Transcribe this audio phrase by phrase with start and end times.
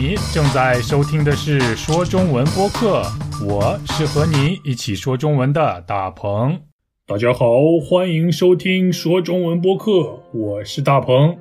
[0.00, 3.02] 你正在收听的是说中文播客，
[3.46, 6.58] 我是和你一起说中文的大鹏。
[7.06, 7.46] 大家好，
[7.84, 11.36] 欢迎收听说中文播客，我是大鹏。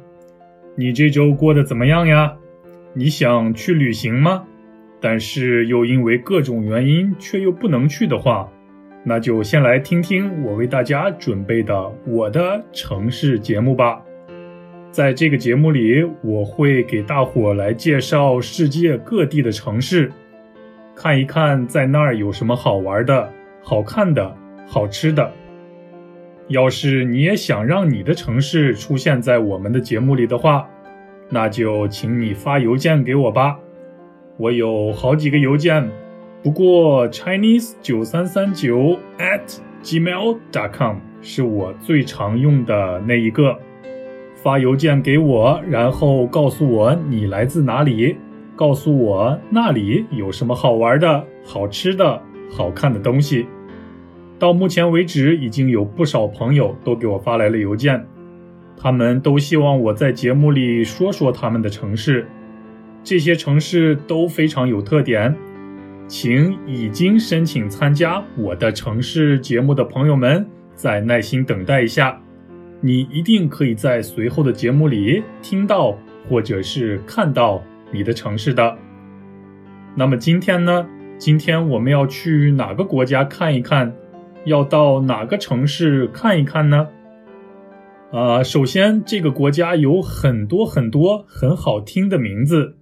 [0.76, 2.34] 你这周过得怎么样呀？
[2.94, 4.44] 你想去旅行吗？
[5.00, 8.52] 但是又因为各种原因却又不能去的话，
[9.06, 11.74] 那就先来听听我为大家准备的
[12.06, 14.02] 《我的城市》节目吧。
[14.92, 20.12] 在这个节目里，我会给大伙来介绍世界各地的城市，
[20.96, 23.32] 看一看在那儿有什么好玩的、
[23.62, 24.36] 好看的、
[24.68, 25.32] 好吃的。
[26.48, 30.68] 要是你也想让你的城市出现在我们的节目里的话，
[31.30, 33.60] 那就请你发邮件给我吧。
[34.38, 35.88] 我有好几个邮件，
[36.42, 43.56] 不过 Chinese 九三三九 at gmail dot com 是我最常用的那一个。
[44.42, 48.16] 发邮件给我，然后告诉我你来自哪里，
[48.56, 53.46] 告诉我那里有什么好玩的、好吃的、好看的东西。
[54.38, 58.06] 到目前为止，已经有不少朋友都给我发来了邮件，
[58.78, 62.26] 他们都希望我在节目里说说他们的城市。
[63.04, 65.36] 这些城市都非常有特点，
[66.08, 72.22] 请已经申请参加我的城市节目的朋友们再耐心等待一下。
[72.82, 78.78] 你一定可以在随后的节目里听到，或者是看到你的城市的。
[79.96, 80.88] 那么今天呢？
[81.18, 83.94] 今天我们要去哪个国家看一看？
[84.46, 86.88] 要到哪个城市看一看呢？
[88.14, 92.78] 啊，首先这个国家有很多很多很好听的名字，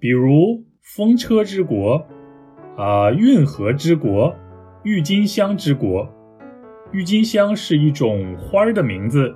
[0.00, 2.04] 比如风车之国，
[2.76, 4.34] 啊，运河之国，
[4.82, 6.12] 郁金香之国。
[6.92, 9.32] 郁金香是一种花儿的名字，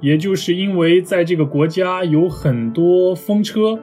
[0.00, 3.78] 也就是因为在这个国家有很多风车，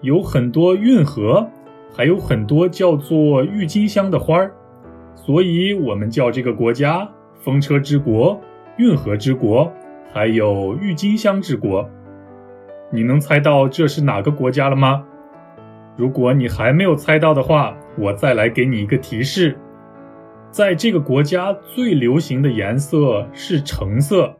[0.00, 1.48] 有很多运河，
[1.94, 4.52] 还有很多叫做郁金香的花儿，
[5.14, 7.08] 所以我们叫这个国家
[7.40, 8.40] “风车之国”、
[8.78, 9.72] “运河之国”，
[10.12, 11.88] 还有“郁金香之国”。
[12.90, 15.04] 你能猜到这是哪个国家了吗？
[15.96, 19.56] 如果你还没有猜到的话，我再来给你一个提示。
[20.50, 24.34] 在这个国家最流行的颜色是橙色，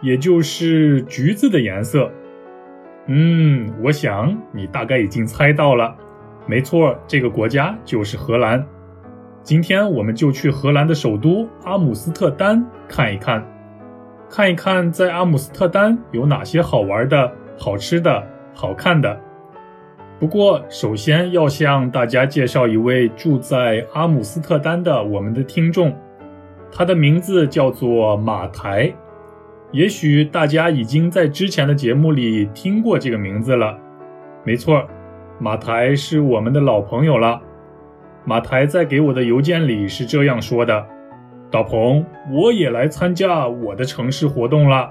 [0.00, 2.10] 也就是橘子的颜色。
[3.06, 5.94] 嗯，我想你大概已经猜到了，
[6.46, 8.64] 没错，这个国家就是荷兰。
[9.42, 13.44] 今天我们就去荷兰的首都阿姆斯特丹看一看，
[14.28, 19.20] 看一看在阿姆斯特丹有哪些好玩的、好吃的、好看的。
[20.20, 25.96] 不过，首先要向大家介绍一位住在阿姆斯特丹的我们的听众，
[26.70, 28.92] 他的名字叫做马台。
[29.72, 33.78] 也许大家已经在之前的节目里听过这个名字了。
[34.44, 34.86] 没错，
[35.38, 37.40] 马台是我们的老朋友了。
[38.26, 40.84] 马台在给我的邮件里是这样说的
[41.50, 44.90] ：“大鹏，我也来参加我的城市活动了。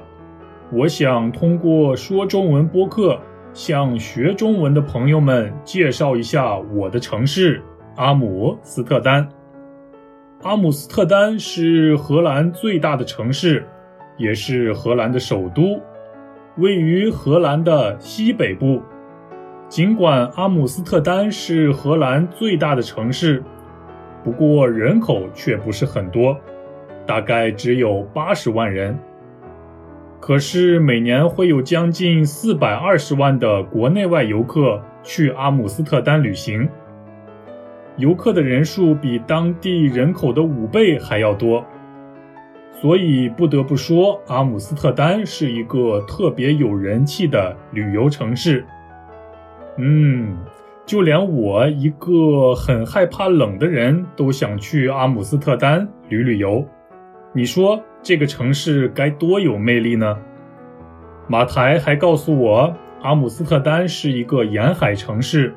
[0.71, 3.19] 我想通过说中文播客。”
[3.53, 7.61] 向学中文的朋友们介绍一下我的城市
[7.95, 9.27] 阿姆斯特丹。
[10.43, 13.65] 阿姆斯特丹是荷兰最大的城市，
[14.17, 15.81] 也是荷兰的首都，
[16.57, 18.81] 位于荷兰的西北部。
[19.67, 23.43] 尽管阿姆斯特丹是荷兰最大的城市，
[24.23, 26.37] 不过人口却不是很多，
[27.05, 28.97] 大概只有八十万人。
[30.19, 36.67] 可是每年会有将近四百二十万的国内外游客去阿姆斯特丹旅行，
[37.95, 41.65] 游客的人数比当地人口的五倍还要多，
[42.73, 48.65] 所以不得不说，阿姆斯特丹是一个特别有人气的旅游城市。
[49.77, 50.37] 嗯，
[50.85, 56.67] 就连我一个很害怕冷的人都想去阿姆斯特丹旅旅游，
[57.33, 57.81] 你说？
[58.01, 60.17] 这个城市该多有魅力呢？
[61.27, 65.53] 马台还告诉我，阿姆斯特丹是一个沿海城市，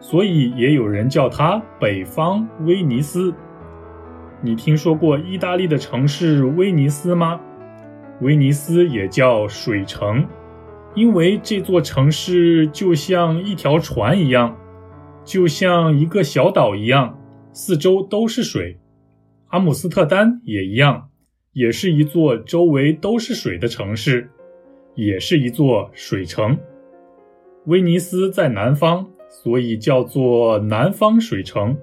[0.00, 3.34] 所以也有人叫它“北方威尼斯”。
[4.40, 7.40] 你听说过意大利的城市威尼斯吗？
[8.20, 10.26] 威尼斯也叫水城，
[10.94, 14.56] 因为这座城市就像一条船一样，
[15.24, 17.18] 就像一个小岛一样，
[17.52, 18.78] 四周都是水。
[19.48, 21.08] 阿姆斯特丹也一样。
[21.56, 24.28] 也是一座周围都是水的城市，
[24.94, 26.54] 也是一座水城。
[27.64, 31.74] 威尼斯在南方，所以叫做南方水城；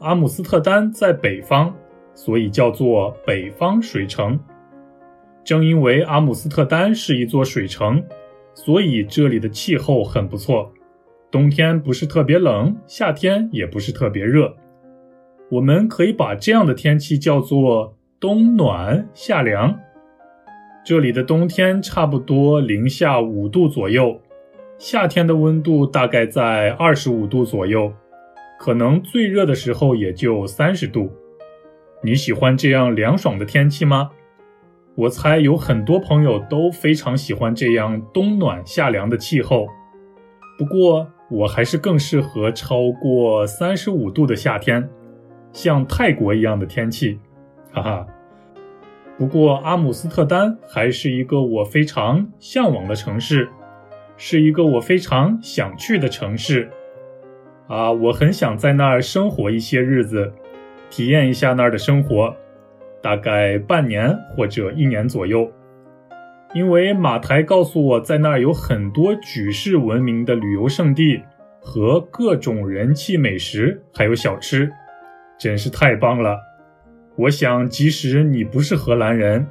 [0.00, 1.72] 阿姆斯特丹在北方，
[2.12, 4.38] 所以叫做北方水城。
[5.42, 8.04] 正因为阿姆斯特丹是一座水城，
[8.52, 10.70] 所以这里的气候很不错。
[11.30, 14.54] 冬天不是特别冷，夏天也不是特别热。
[15.50, 19.78] 我们可以把这样的天气叫做冬暖夏凉。
[20.84, 24.20] 这里的冬天差不多零下五度左右，
[24.76, 27.92] 夏天的温度大概在二十五度左右，
[28.58, 31.12] 可能最热的时候也就三十度。
[32.02, 34.10] 你喜欢这样凉爽的天气吗？
[34.96, 39.68] 我猜有很多朋友都非常喜欢这样冬暖夏凉的气候。
[40.58, 44.90] 不过我还是更适合超过三十五度的夏天。
[45.52, 47.18] 像泰国一样的天气，
[47.82, 48.06] 哈哈。
[49.16, 53.48] 不过阿姆斯特丹还是一个我非常向往的城市，
[54.16, 56.70] 是一个我非常想去的城市。
[57.66, 60.32] 啊，我很想在那儿生活一些日子，
[60.88, 62.34] 体验一下那儿的生活，
[63.02, 65.50] 大概半年或者一年左右。
[66.54, 71.20] 因为马台告诉我在那儿有很多举世闻名的旅游胜地
[71.60, 74.72] 和各种人气美食，还有小吃。
[75.38, 76.38] 真是太棒了！
[77.18, 79.44] 我想，即使你不是荷兰人，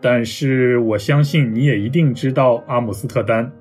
[0.00, 3.52] 但是我相信你也一定知道阿姆斯特丹。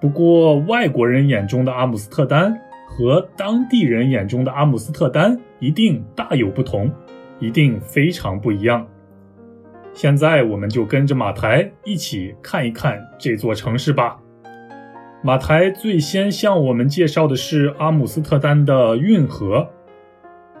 [0.00, 2.58] 不过，外国人眼中的阿姆斯特丹
[2.88, 6.92] 和当地人眼中的阿姆斯特丹一定大有不同，
[7.38, 8.84] 一定非常不一样。
[9.94, 14.18] 现在，我们就跟着马台一起看一看这座城市吧。
[15.22, 19.70] 马台最先向我们介绍的是阿姆斯特丹的运河。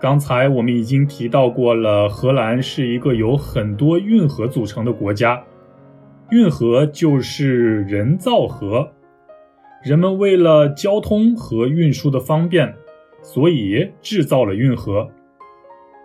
[0.02, 5.40] 刚才我们已经提到过了，荷兰是一个由很多运河组成的国家。
[6.32, 8.90] 运河就是人造河，
[9.84, 12.74] 人们为了交通和运输的方便，
[13.22, 15.08] 所以制造了运河。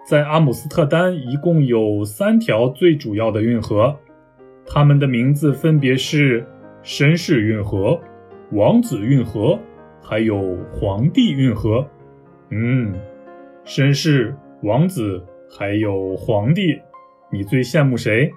[0.08, 3.98] 在阿姆斯特丹，一共有三条最主要的运河，
[4.68, 6.46] 它们的名字分别是
[6.84, 8.00] 绅士运河、
[8.52, 9.58] 王子运河，
[10.04, 11.84] 还有皇帝运河。
[12.52, 12.94] 嗯。
[13.68, 14.34] 绅士、
[14.64, 16.80] 王子还有皇帝，
[17.30, 18.32] 你最羡慕谁？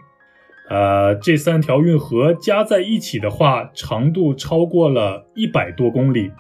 [0.69, 6.33] 呃，这三条运河加在一起的话，长度超过了一百多公里。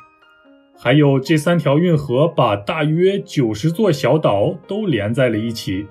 [0.76, 5.86] 还有这三条运河把大约九十座小岛都连在了一起。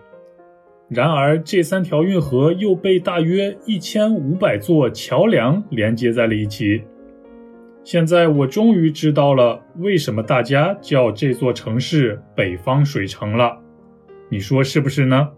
[0.90, 6.84] 然而，这三条运河又被大约一千五百座桥梁连接在了一起。
[7.92, 13.60] 现在我终于知道了为什么大家叫这座城市“北方水城”了，
[14.30, 15.30] 你说是不是呢？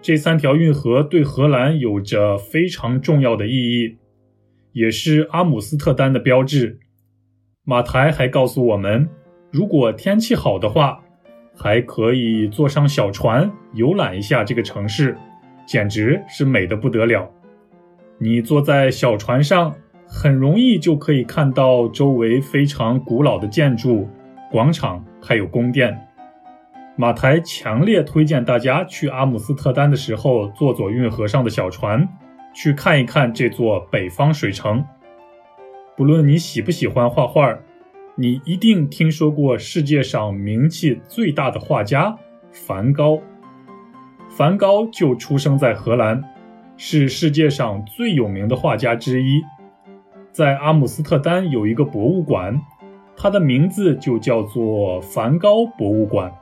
[0.00, 3.98] 这三条运河对荷兰有着非常重要的意义，
[4.70, 6.78] 也是阿姆斯特丹的标志。
[7.64, 9.08] 马台还告诉我们，
[9.50, 11.02] 如果天气好的话，
[11.56, 15.18] 还可以坐上小船游览一下这个城市，
[15.66, 17.28] 简直是美得不得了。
[18.18, 19.74] 你坐在小船上。
[20.12, 24.08] 很容易就可以看到周围非常古老的建筑、
[24.50, 25.96] 广场，还有宫殿。
[26.96, 32.06] 马台强烈推荐大家去阿姆斯特丹的时候坐坐运河上的小船，
[32.52, 34.84] 去看一看这座北方水城。
[35.96, 37.56] 不论你喜不喜欢画画，
[38.16, 42.18] 你一定听说过世界上名气最大的画家
[42.50, 43.20] 梵高。
[44.28, 46.20] 梵高就出生在荷兰，
[46.76, 49.40] 是世界上最有名的画家之一。
[50.32, 52.60] 在阿姆斯特丹有一个博物馆，
[53.16, 56.32] 它的名字就叫做梵高博物馆。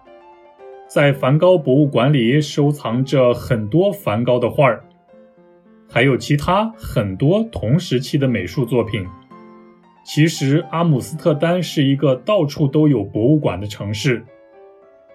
[0.87, 4.85] 在梵高博物馆里收藏着很多梵高的画儿，
[5.89, 9.07] 还有其他很多同时期的美术作品。
[10.05, 14.25] 其实阿姆斯特丹是一个到处都有博物馆的城市，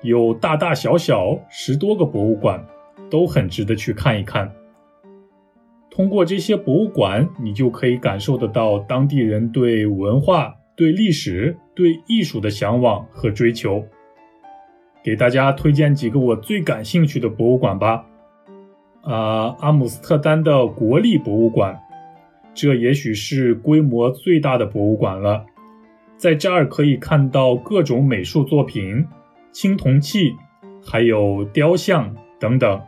[0.02, 2.64] 有大大小小十多个博物馆，
[3.10, 4.52] 都很值得去看一看。
[5.96, 13.86] 通过这些博物馆，你就可以感受得到当地人对文化、对历史、对艺术的向往和追求。
[15.04, 18.08] 给大家推荐几个我最感兴趣的博物馆吧。
[19.04, 21.80] 啊，阿姆斯特丹的国立博物馆，
[22.56, 25.46] 这也许是规模最大的博物馆了。
[26.18, 29.06] 在这儿可以看到各种美术作品、
[29.52, 30.34] 青铜器，
[30.84, 32.82] 还有雕像等等。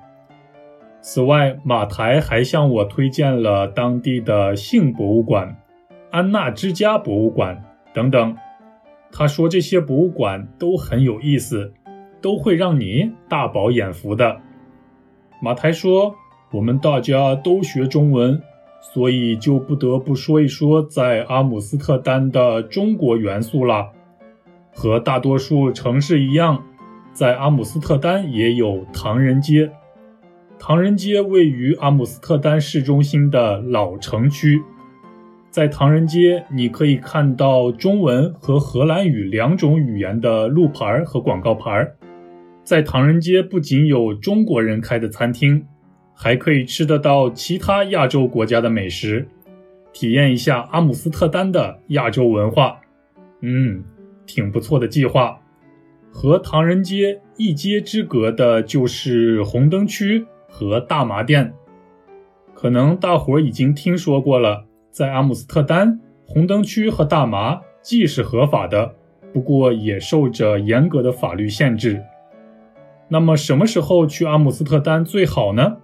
[1.07, 5.55] 此外，马台还向我推荐了当地的性博物馆、
[6.09, 8.35] 安娜之家博物馆等等。
[9.11, 11.71] 他说这些博物馆都很有意思，
[12.21, 14.41] 都会让你大饱眼福的。
[15.39, 16.15] 马台说
[16.51, 18.41] ：“我们大家都学中文，
[18.81, 23.91] 所以就不得不说一说在阿姆斯特丹的中国元素了。
[24.73, 26.63] 和大多数城市一样，
[27.13, 29.69] 在阿姆斯特丹也有唐人街。”
[30.57, 34.61] 唐人街位于阿姆斯特丹市中心的老城区，
[35.51, 41.87] 在唐人街，你可以看到中文和荷兰语两种语言的路牌和广告牌。
[42.63, 45.63] 在唐人街不仅有中国人开的餐厅，
[46.15, 49.27] 还可以吃得到其他亚洲国家的美食，
[49.93, 52.79] 体验一下阿姆斯特丹的亚洲文化。
[53.41, 53.83] 嗯，
[54.25, 55.39] 挺不错的计划。
[56.09, 60.25] 和唐人街一街之隔的就是红灯区
[60.57, 61.53] 和大麻店，
[62.53, 64.63] 可能大伙儿已经听说过了。
[64.89, 68.95] 在阿姆斯特丹，红灯区和大麻既是合法的，
[69.33, 72.01] 不过也受着严格的法律限制。
[73.09, 75.75] 那么什么时候去阿姆斯特丹最好呢？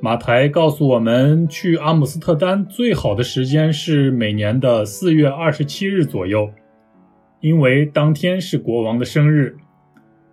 [0.00, 6.50] 马台告诉我们，去阿姆斯特丹最好的时间是每年的四月二十七日左右，
[7.40, 9.54] 因为当天是国王的生日，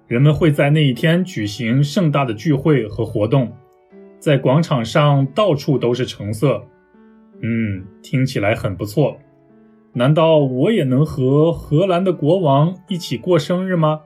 [0.10, 3.56] 人们会在那一天举行盛大的聚会和活动，
[4.18, 6.63] 在广场上到处都是橙色。
[7.44, 9.20] 嗯，听起来很不错。
[9.94, 14.01] 难道我也能和荷兰的国王一起过生日吗？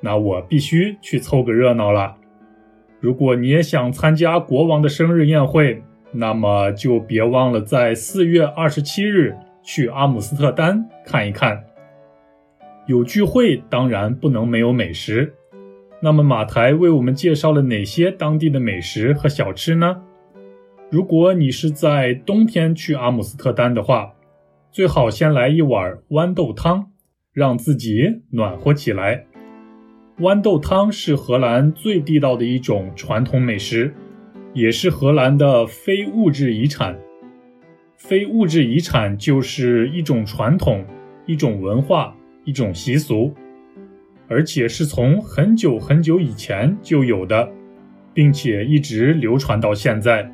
[0.00, 2.16] 那我必须去凑个热闹了。
[2.98, 11.62] 如果你也想参加国王的生日宴会，那么就别忘了在四月二十七日去阿姆斯特丹看一看。
[12.86, 15.34] 有聚会，当然不能没有美食。
[16.00, 20.02] 那么马台为我们介绍了哪些当地的美食和小吃呢？
[20.88, 24.12] 如果你是在冬天去阿姆斯特丹的话，
[24.70, 26.92] 最好先来一碗豌豆汤，
[27.32, 29.26] 让自己暖和起来。
[30.18, 33.92] 豌豆汤是荷兰最地道的一种传统美食，
[34.54, 36.96] 也是荷兰的非物质遗产。
[37.96, 40.84] 非物质遗产就是一种传统、
[41.26, 42.15] 一种文化、
[42.46, 43.34] 一种习俗，
[44.28, 47.50] 而且是从很久很久以前就有的，
[48.14, 50.32] 并且一直流传到现在。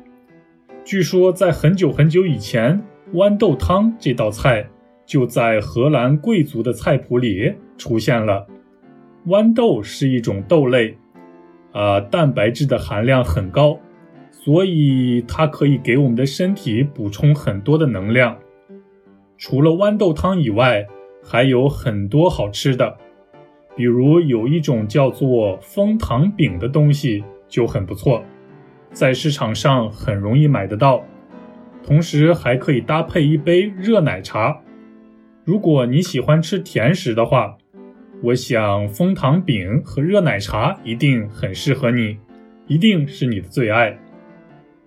[0.85, 2.79] 据说在很久很久以前，
[3.13, 4.69] 豌豆汤这道菜
[5.07, 8.45] 就在荷兰贵族的菜谱里出现了。
[9.25, 10.95] 豌豆是一种豆类，
[11.71, 13.79] 啊，蛋白质的含量很高，
[14.29, 18.37] 所以它可以给我们的身体补充很多的能量。
[19.37, 20.85] 除了豌豆汤以外，
[21.23, 22.97] 还有很多好吃的，
[23.75, 28.23] 比如有一种叫做枫糖饼的东西就很不错，
[28.91, 31.03] 在市场上很容易买得到，
[31.83, 34.59] 同时还可以搭配一杯热奶茶。
[35.43, 37.57] 如果你喜欢吃甜食的话。
[38.21, 42.17] 我想枫糖饼和热奶茶一定很适合你，
[42.67, 43.99] 一定是你的最爱。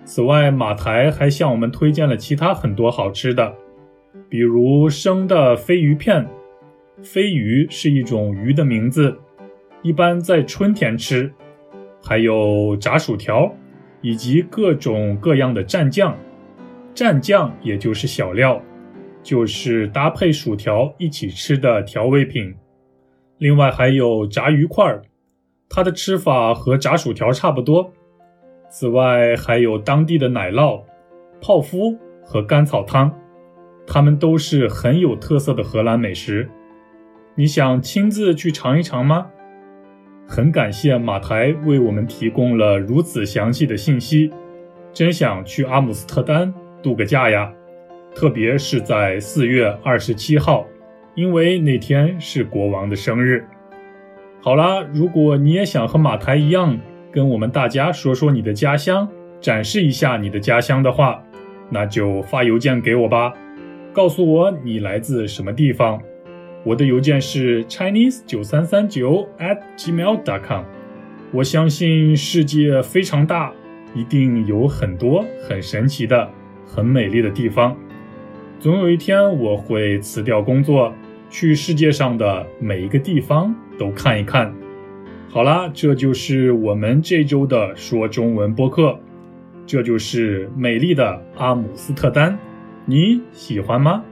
[0.07, 3.55] 此外，马台还向我们推荐了其他很多好吃的，
[4.29, 6.27] 比如生的飞鱼片，
[7.03, 9.17] 飞鱼是一种鱼的名字，
[9.83, 11.33] 一般在春天吃。
[12.03, 13.53] 还有炸薯条，
[14.01, 16.17] 以及各种各样的蘸酱。
[16.95, 18.63] 蘸酱也就是小料，
[19.23, 22.55] 就是搭配薯条一起吃的调味品。
[23.39, 25.03] 另外还有炸鱼块儿，
[25.69, 27.93] 它的吃法和炸薯条差不多。
[28.71, 30.83] 此外还有当地的奶酪、
[31.41, 33.13] 泡芙和甘草汤，
[33.87, 36.49] 它们都是很有特色的荷兰美食。
[37.35, 39.27] 你想亲自去尝一尝吗？
[40.27, 44.31] 很感谢马台为我们提供了如此详细的信息，
[44.93, 46.53] 真想去阿姆斯特丹
[46.83, 47.53] 度个假呀，
[48.15, 50.67] 特别是在四月二十七号。
[51.15, 53.43] 因为那天是国王的生日。
[54.43, 56.79] 好啦，如果你也想和马台一样，
[57.11, 59.09] 跟我们大家说说你的家乡，
[59.41, 61.23] 展示一下你的家乡的话，
[61.71, 63.33] 那就发邮件给我吧，
[63.97, 65.99] 告诉我你来自什么地方。
[66.65, 70.65] 我的邮件是 chinese 九三三九 at gmail dot com。
[71.33, 73.51] 我相信世界非常大，
[73.95, 76.29] 一定有很多很神奇的、
[76.67, 77.75] 很美丽的地方。
[78.61, 80.93] 总有一天，我会辞掉工作。
[81.31, 84.53] 去世界上的每一个地方都看一看。
[85.31, 88.99] 好啦，这就是我们这周的说中文播客，
[89.67, 92.39] 这就是美丽的阿姆斯特丹，
[92.87, 94.03] 你喜欢吗？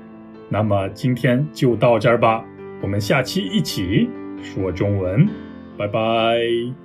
[0.51, 2.45] 那么今天就到这儿吧，
[2.83, 4.09] 我们下期一起
[4.43, 5.27] 说中文，
[5.79, 6.84] 拜拜。